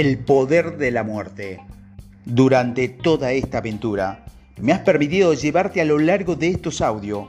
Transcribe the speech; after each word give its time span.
el 0.00 0.18
poder 0.18 0.78
de 0.78 0.90
la 0.90 1.04
muerte. 1.04 1.60
Durante 2.24 2.88
toda 2.88 3.32
esta 3.32 3.58
aventura, 3.58 4.24
me 4.58 4.72
has 4.72 4.78
permitido 4.78 5.34
llevarte 5.34 5.82
a 5.82 5.84
lo 5.84 5.98
largo 5.98 6.36
de 6.36 6.48
estos 6.48 6.80
audios 6.80 7.26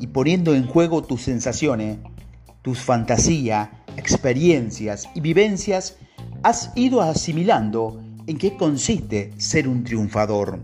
y 0.00 0.08
poniendo 0.08 0.52
en 0.56 0.66
juego 0.66 1.02
tus 1.02 1.22
sensaciones, 1.22 1.98
tus 2.62 2.80
fantasías, 2.80 3.68
experiencias 3.96 5.08
y 5.14 5.20
vivencias, 5.20 5.96
has 6.42 6.72
ido 6.74 7.02
asimilando 7.02 8.02
en 8.26 8.36
qué 8.36 8.56
consiste 8.56 9.30
ser 9.36 9.68
un 9.68 9.84
triunfador. 9.84 10.58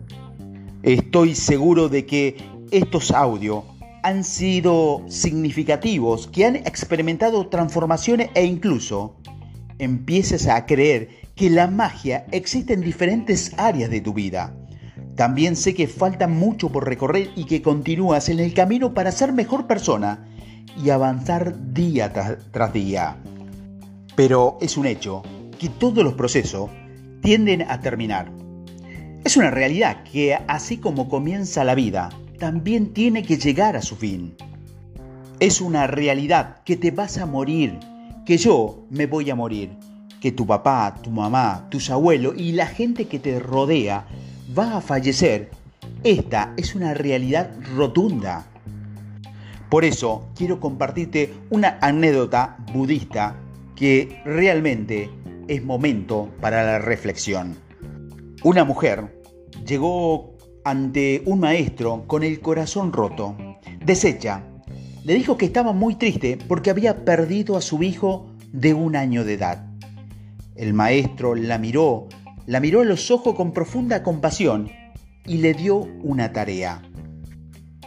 Estoy 0.83 1.37
seguro 1.37 1.89
de 1.89 2.05
que 2.05 2.37
estos 2.73 3.13
audios 3.13 3.63
han 4.03 4.25
sido 4.25 5.05
significativos, 5.07 6.27
que 6.27 6.47
han 6.47 6.57
experimentado 6.57 7.47
transformaciones 7.47 8.31
e 8.35 8.45
incluso 8.45 9.15
empieces 9.79 10.49
a 10.49 10.67
creer 10.67 11.24
que 11.35 11.51
la 11.51 11.67
magia 11.67 12.27
existe 12.31 12.75
en 12.75 12.81
diferentes 12.81 13.53
áreas 13.59 13.91
de 13.91 14.01
tu 14.01 14.13
vida. 14.13 14.55
También 15.17 15.57
sé 15.57 15.75
que 15.75 15.89
falta 15.89 16.29
mucho 16.29 16.71
por 16.71 16.87
recorrer 16.87 17.31
y 17.35 17.45
que 17.45 17.63
continúas 17.63 18.29
en 18.29 18.39
el 18.39 18.55
camino 18.55 18.95
para 18.95 19.13
ser 19.13 19.33
mejor 19.33 19.67
persona 19.67 20.27
y 20.83 20.91
avanzar 20.91 21.73
día 21.73 22.13
tras, 22.13 22.73
día. 22.73 23.17
Pero 24.17 24.59
es 24.61 24.77
un 24.77 24.87
hecho 24.87 25.23
que 25.59 25.69
todos 25.69 26.05
los 26.05 26.15
procesos 26.15 26.71
tienden 27.21 27.63
a 27.63 27.81
terminar. 27.81 28.31
Es 29.25 29.37
una 29.37 29.51
realidad 29.51 30.05
que 30.05 30.35
así 30.47 30.79
como 30.79 31.09
comienza 31.09 31.65
la 31.65 31.75
vida, 31.75 32.11
también 32.39 32.93
tiene 32.93 33.23
que 33.23 33.39
llegar 33.39 33.77
a 33.77 33.83
su 33.83 33.97
fin. 33.97 34.37
Es 35.41 35.61
una 35.61 35.87
realidad 35.87 36.63
que 36.65 36.77
te 36.77 36.91
vas 36.91 37.19
a 37.19 37.27
morir, 37.27 37.79
que 38.27 38.37
yo 38.37 38.87
me 38.91 39.07
voy 39.07 39.31
a 39.31 39.35
morir, 39.35 39.71
que 40.25 40.33
tu 40.33 40.47
papá, 40.47 41.03
tu 41.03 41.11
mamá, 41.11 41.67
tus 41.69 41.91
abuelos 41.91 42.33
y 42.39 42.53
la 42.53 42.67
gente 42.67 43.09
que 43.09 43.19
te 43.19 43.39
rodea 43.39 44.07
va 44.59 44.79
a 44.79 44.81
fallecer. 44.81 45.51
Esta 46.03 46.55
es 46.57 46.75
una 46.75 46.95
realidad 46.95 47.51
rotunda. 47.77 48.47
Por 49.69 49.85
eso 49.85 50.31
quiero 50.35 50.61
compartirte 50.61 51.35
una 51.51 51.77
anécdota 51.83 52.57
budista 52.73 53.37
que 53.77 54.23
realmente 54.25 55.11
es 55.47 55.63
momento 55.63 56.31
para 56.41 56.65
la 56.65 56.79
reflexión. 56.79 57.59
Una 58.43 58.65
mujer 58.65 59.21
llegó 59.67 60.39
ante 60.65 61.23
un 61.27 61.41
maestro 61.41 62.05
con 62.07 62.23
el 62.23 62.41
corazón 62.41 62.95
roto, 62.95 63.37
deshecha. 63.85 64.43
Le 65.05 65.13
dijo 65.13 65.37
que 65.37 65.45
estaba 65.45 65.75
muy 65.75 65.97
triste 65.97 66.39
porque 66.49 66.71
había 66.71 67.05
perdido 67.05 67.59
a 67.59 67.61
su 67.61 67.83
hijo 67.83 68.31
de 68.53 68.73
un 68.73 68.97
año 68.97 69.23
de 69.23 69.35
edad. 69.35 69.74
El 70.55 70.73
maestro 70.73 71.35
la 71.35 71.59
miró, 71.59 72.09
la 72.47 72.61
miró 72.61 72.83
a 72.83 72.85
los 72.85 73.11
ojos 73.11 73.35
con 73.35 73.53
profunda 73.53 74.05
compasión 74.05 74.71
y 75.27 75.39
le 75.39 75.53
dio 75.53 75.79
una 75.79 76.33
tarea. 76.33 76.83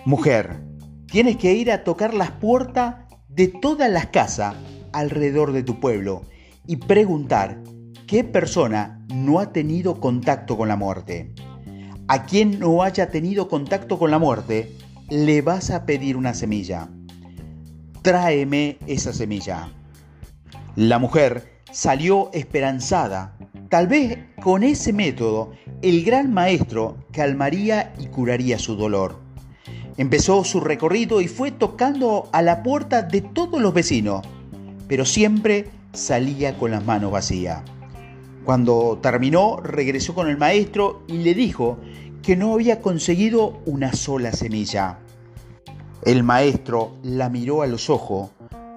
Mujer, 0.06 0.64
tienes 1.06 1.38
que 1.38 1.54
ir 1.54 1.72
a 1.72 1.84
tocar 1.86 2.14
las 2.14 2.32
puertas 2.32 2.96
de 3.30 3.48
todas 3.48 3.90
las 3.90 4.08
casas 4.08 4.56
alrededor 4.92 5.54
de 5.54 5.64
tu 5.64 5.80
pueblo 5.80 6.24
y 6.66 6.78
preguntar 6.78 7.62
qué 8.06 8.26
persona 8.26 9.06
no 9.14 9.40
ha 9.40 9.54
tenido 9.54 10.02
contacto 10.02 10.58
con 10.58 10.68
la 10.68 10.76
muerte. 10.76 11.34
A 12.10 12.26
quien 12.26 12.60
no 12.60 12.84
haya 12.84 13.10
tenido 13.10 13.48
contacto 13.48 13.98
con 13.98 14.12
la 14.12 14.20
muerte, 14.20 14.74
le 15.10 15.42
vas 15.42 15.72
a 15.72 15.86
pedir 15.86 16.18
una 16.18 16.34
semilla. 16.34 16.90
Tráeme 18.02 18.78
esa 18.88 19.14
semilla. 19.14 19.70
La 20.76 21.00
mujer 21.00 21.57
salió 21.72 22.30
esperanzada. 22.34 23.38
Tal 23.70 23.88
vez 23.88 24.18
con 24.42 24.64
ese 24.64 24.94
método 24.94 25.52
el 25.82 26.04
gran 26.04 26.34
maestro 26.34 26.98
calmaría 27.12 27.94
y 28.00 28.08
curaría 28.08 28.58
su 28.58 28.76
dolor. 28.76 29.20
Empezó 29.98 30.44
su 30.44 30.60
recorrido 30.60 31.22
y 31.22 31.28
fue 31.28 31.52
tocando 31.52 32.30
a 32.32 32.42
la 32.42 32.64
puerta 32.64 33.02
de 33.02 33.22
todos 33.22 33.62
los 33.62 33.74
vecinos, 33.74 34.26
pero 34.88 35.06
siempre 35.06 35.70
salía 35.94 36.58
con 36.58 36.72
las 36.72 36.86
manos 36.86 37.12
vacías. 37.12 37.62
Cuando 38.46 39.00
terminó, 39.02 39.58
regresó 39.58 40.16
con 40.16 40.30
el 40.30 40.38
maestro 40.38 41.04
y 41.08 41.18
le 41.18 41.34
dijo 41.34 41.78
que 42.22 42.36
no 42.36 42.54
había 42.54 42.82
conseguido 42.82 43.60
una 43.66 43.92
sola 43.94 44.32
semilla. 44.32 45.00
El 46.04 46.24
maestro 46.24 46.94
la 47.04 47.30
miró 47.30 47.62
a 47.62 47.68
los 47.68 47.90
ojos, 47.90 48.30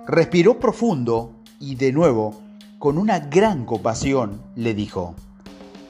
respiró 0.07 0.59
profundo 0.59 1.33
y 1.61 1.77
de 1.77 1.93
nuevo, 1.93 2.35
con 2.81 2.97
una 2.97 3.19
gran 3.19 3.67
compasión, 3.67 4.41
le 4.57 4.73
dijo, 4.73 5.15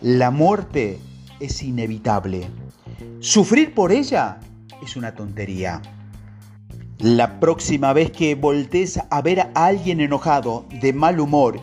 la 0.02 0.32
muerte 0.32 0.98
es 1.38 1.62
inevitable. 1.62 2.48
Sufrir 3.20 3.74
por 3.74 3.92
ella 3.92 4.40
es 4.82 4.96
una 4.96 5.14
tontería. 5.14 5.80
La 6.98 7.38
próxima 7.38 7.92
vez 7.92 8.10
que 8.10 8.34
voltees 8.34 9.00
a 9.08 9.22
ver 9.22 9.38
a 9.38 9.50
alguien 9.54 10.00
enojado, 10.00 10.66
de 10.80 10.92
mal 10.92 11.20
humor 11.20 11.60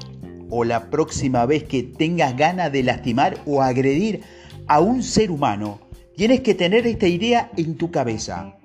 o 0.50 0.64
la 0.64 0.90
próxima 0.90 1.46
vez 1.46 1.66
que 1.66 1.84
tengas 1.84 2.38
ganas 2.38 2.72
de 2.72 2.84
lastimar 2.84 3.38
o 3.46 3.62
agredir 3.62 4.22
a 4.68 4.80
un 4.80 5.04
ser 5.04 5.30
humano, 5.30 5.82
tienes 6.16 6.40
que 6.40 6.56
tener 6.56 6.88
esta 6.88 7.08
idea 7.08 7.52
en 7.58 7.76
tu 7.76 7.92
cabeza. 7.92 8.56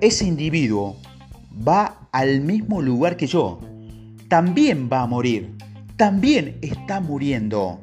Ese 0.00 0.24
individuo 0.24 0.96
va 1.68 2.08
al 2.12 2.40
mismo 2.40 2.80
lugar 2.80 3.18
que 3.18 3.26
yo. 3.26 3.60
También 4.28 4.88
va 4.90 5.02
a 5.02 5.06
morir. 5.06 5.58
También 5.98 6.58
está 6.62 7.00
muriendo. 7.00 7.80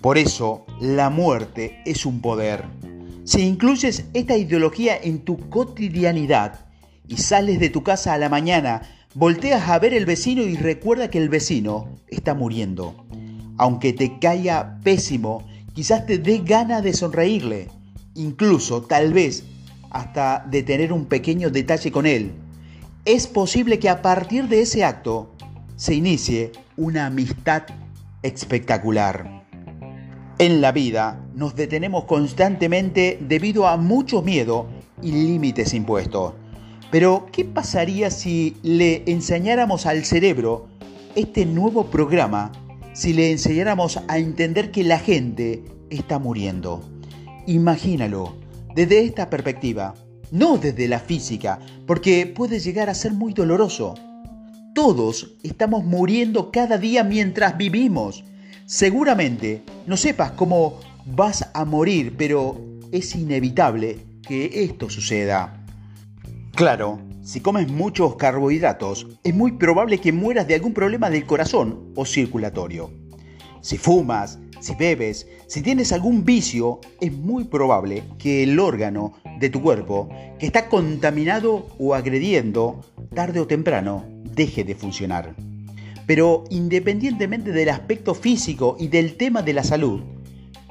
Por 0.00 0.18
eso, 0.18 0.66
la 0.80 1.10
muerte 1.10 1.80
es 1.86 2.04
un 2.04 2.20
poder. 2.20 2.64
Si 3.22 3.42
incluyes 3.42 4.06
esta 4.14 4.36
ideología 4.36 4.96
en 5.00 5.20
tu 5.20 5.50
cotidianidad 5.50 6.66
y 7.06 7.18
sales 7.18 7.60
de 7.60 7.70
tu 7.70 7.84
casa 7.84 8.14
a 8.14 8.18
la 8.18 8.28
mañana 8.28 8.82
Volteas 9.14 9.68
a 9.68 9.76
ver 9.80 9.92
el 9.92 10.06
vecino 10.06 10.42
y 10.42 10.54
recuerda 10.54 11.10
que 11.10 11.18
el 11.18 11.28
vecino 11.28 11.88
está 12.06 12.32
muriendo. 12.32 13.04
Aunque 13.58 13.92
te 13.92 14.20
caiga 14.20 14.78
pésimo, 14.84 15.44
quizás 15.74 16.06
te 16.06 16.18
dé 16.18 16.38
ganas 16.38 16.84
de 16.84 16.92
sonreírle, 16.92 17.66
incluso 18.14 18.82
tal 18.82 19.12
vez 19.12 19.42
hasta 19.90 20.46
de 20.48 20.62
tener 20.62 20.92
un 20.92 21.06
pequeño 21.06 21.50
detalle 21.50 21.90
con 21.90 22.06
él. 22.06 22.30
Es 23.04 23.26
posible 23.26 23.80
que 23.80 23.88
a 23.88 24.00
partir 24.00 24.46
de 24.46 24.60
ese 24.60 24.84
acto 24.84 25.34
se 25.80 25.94
inicie 25.94 26.52
una 26.76 27.06
amistad 27.06 27.62
espectacular. 28.22 29.46
En 30.38 30.60
la 30.60 30.72
vida 30.72 31.24
nos 31.34 31.56
detenemos 31.56 32.04
constantemente 32.04 33.18
debido 33.26 33.66
a 33.66 33.78
mucho 33.78 34.20
miedo 34.20 34.68
y 35.02 35.12
límites 35.12 35.72
impuestos. 35.72 36.34
Pero, 36.90 37.28
¿qué 37.32 37.46
pasaría 37.46 38.10
si 38.10 38.58
le 38.62 39.04
enseñáramos 39.06 39.86
al 39.86 40.04
cerebro 40.04 40.68
este 41.14 41.46
nuevo 41.46 41.86
programa, 41.86 42.52
si 42.92 43.14
le 43.14 43.32
enseñáramos 43.32 44.00
a 44.06 44.18
entender 44.18 44.72
que 44.72 44.84
la 44.84 44.98
gente 44.98 45.64
está 45.88 46.18
muriendo? 46.18 46.82
Imagínalo 47.46 48.34
desde 48.74 49.02
esta 49.02 49.30
perspectiva, 49.30 49.94
no 50.30 50.58
desde 50.58 50.88
la 50.88 50.98
física, 50.98 51.58
porque 51.86 52.26
puede 52.26 52.60
llegar 52.60 52.90
a 52.90 52.94
ser 52.94 53.14
muy 53.14 53.32
doloroso. 53.32 53.94
Todos 54.82 55.36
estamos 55.42 55.84
muriendo 55.84 56.50
cada 56.50 56.78
día 56.78 57.04
mientras 57.04 57.58
vivimos. 57.58 58.24
Seguramente 58.64 59.60
no 59.86 59.98
sepas 59.98 60.30
cómo 60.30 60.80
vas 61.04 61.50
a 61.52 61.66
morir, 61.66 62.14
pero 62.16 62.58
es 62.90 63.14
inevitable 63.14 63.98
que 64.26 64.64
esto 64.64 64.88
suceda. 64.88 65.66
Claro, 66.54 66.98
si 67.20 67.40
comes 67.40 67.70
muchos 67.70 68.16
carbohidratos, 68.16 69.06
es 69.22 69.34
muy 69.34 69.52
probable 69.52 69.98
que 69.98 70.12
mueras 70.12 70.48
de 70.48 70.54
algún 70.54 70.72
problema 70.72 71.10
del 71.10 71.26
corazón 71.26 71.92
o 71.94 72.06
circulatorio. 72.06 72.90
Si 73.60 73.76
fumas, 73.76 74.38
si 74.60 74.74
bebes, 74.76 75.26
si 75.46 75.60
tienes 75.60 75.92
algún 75.92 76.24
vicio, 76.24 76.80
es 77.02 77.12
muy 77.12 77.44
probable 77.44 78.04
que 78.18 78.44
el 78.44 78.58
órgano 78.58 79.12
de 79.40 79.50
tu 79.50 79.60
cuerpo 79.60 80.08
que 80.38 80.46
está 80.46 80.70
contaminado 80.70 81.66
o 81.78 81.94
agrediendo, 81.94 82.80
tarde 83.14 83.40
o 83.40 83.46
temprano, 83.46 84.19
deje 84.34 84.64
de 84.64 84.74
funcionar. 84.74 85.34
Pero 86.06 86.44
independientemente 86.50 87.52
del 87.52 87.68
aspecto 87.68 88.14
físico 88.14 88.76
y 88.78 88.88
del 88.88 89.16
tema 89.16 89.42
de 89.42 89.52
la 89.52 89.64
salud, 89.64 90.00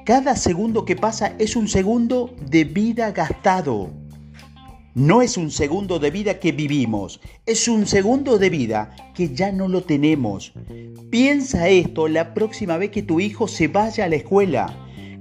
cada 0.05 0.35
segundo 0.35 0.85
que 0.85 0.95
pasa 0.95 1.35
es 1.37 1.55
un 1.55 1.67
segundo 1.67 2.35
de 2.49 2.63
vida 2.63 3.11
gastado. 3.11 3.91
No 4.95 5.21
es 5.21 5.37
un 5.37 5.51
segundo 5.51 5.99
de 5.99 6.09
vida 6.09 6.39
que 6.39 6.51
vivimos, 6.51 7.21
es 7.45 7.67
un 7.67 7.85
segundo 7.85 8.39
de 8.39 8.49
vida 8.49 8.95
que 9.13 9.33
ya 9.33 9.51
no 9.51 9.67
lo 9.67 9.83
tenemos. 9.83 10.51
Piensa 11.11 11.69
esto 11.69 12.07
la 12.07 12.33
próxima 12.33 12.77
vez 12.77 12.89
que 12.89 13.03
tu 13.03 13.19
hijo 13.19 13.47
se 13.47 13.67
vaya 13.67 14.05
a 14.05 14.09
la 14.09 14.15
escuela, 14.15 14.75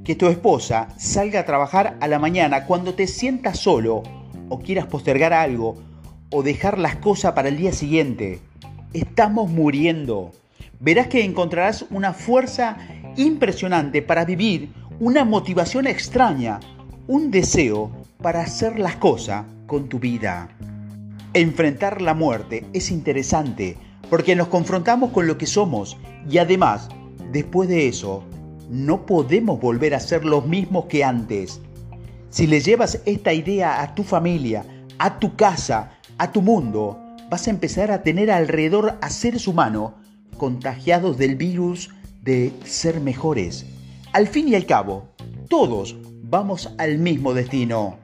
que 0.05 0.15
tu 0.15 0.27
esposa 0.29 0.89
salga 0.97 1.41
a 1.41 1.45
trabajar 1.45 1.99
a 2.01 2.09
la 2.09 2.19
mañana 2.19 2.65
cuando 2.65 2.95
te 2.95 3.07
sientas 3.07 3.59
solo 3.59 4.03
o 4.49 4.59
quieras 4.59 4.87
postergar 4.87 5.35
algo 5.35 5.77
o 6.31 6.43
dejar 6.43 6.79
las 6.79 6.97
cosas 6.97 7.33
para 7.33 7.49
el 7.49 7.57
día 7.57 7.73
siguiente. 7.73 8.41
Estamos 8.93 9.51
muriendo. 9.51 10.33
Verás 10.81 11.09
que 11.09 11.25
encontrarás 11.25 11.87
una 11.91 12.13
fuerza 12.13 12.77
impresionante 13.17 14.03
para 14.03 14.25
vivir, 14.25 14.71
una 15.01 15.25
motivación 15.25 15.87
extraña, 15.87 16.61
un 17.07 17.31
deseo 17.31 17.91
para 18.23 18.41
hacer 18.41 18.79
las 18.79 18.97
cosas 18.97 19.45
con 19.67 19.89
tu 19.89 19.99
vida. 19.99 20.49
Enfrentar 21.35 22.01
la 22.01 22.15
muerte 22.15 22.65
es 22.73 22.91
interesante 22.91 23.77
porque 24.09 24.35
nos 24.35 24.49
confrontamos 24.49 25.11
con 25.11 25.27
lo 25.27 25.37
que 25.37 25.47
somos 25.47 25.97
y 26.31 26.39
además, 26.39 26.89
después 27.33 27.69
de 27.69 27.89
eso, 27.89 28.25
no 28.71 29.07
podemos 29.07 29.61
volver 29.61 29.95
a 29.95 30.01
ser 30.01 30.25
los 30.25 30.47
mismos 30.47 30.87
que 30.87 31.05
antes. 31.05 31.61
Si 32.31 32.47
le 32.47 32.61
llevas 32.61 33.01
esta 33.07 33.33
idea 33.33 33.83
a 33.83 33.95
tu 33.95 34.03
familia, 34.05 34.65
a 34.99 35.19
tu 35.19 35.37
casa, 35.37 35.98
a 36.19 36.33
tu 36.33 36.43
mundo, 36.43 36.99
vas 37.31 37.47
a 37.47 37.51
empezar 37.51 37.91
a 37.91 38.03
tener 38.03 38.31
alrededor 38.31 38.99
a 39.01 39.11
seres 39.11 39.47
humanos 39.47 39.93
contagiados 40.37 41.17
del 41.17 41.37
virus 41.37 41.91
de 42.23 42.53
ser 42.65 43.01
mejores. 43.01 43.67
Al 44.13 44.27
fin 44.27 44.49
y 44.49 44.55
al 44.55 44.67
cabo, 44.67 45.09
todos 45.49 45.97
vamos 46.25 46.71
al 46.79 46.99
mismo 46.99 47.35
destino. 47.35 47.97